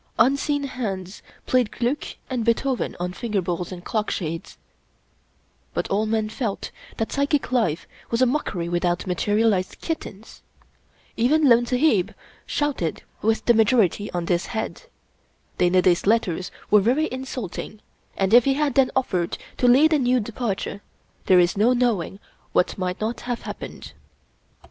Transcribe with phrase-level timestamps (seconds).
[0.17, 4.57] Unseen hands played Gliick and Beethoven on finger bowls and clock shades;
[5.75, 10.41] but all men felt that psychic life was a mockery without materialized kittens.
[11.17, 12.15] Even Lone Sahib
[12.47, 14.81] shouted with the majority on this head..
[15.59, 17.79] Dana Da's letters were very in sulting,
[18.17, 20.81] and if he had then offered to lead a new departure,
[21.27, 22.19] there is no knowing
[22.53, 23.93] what might not have happened.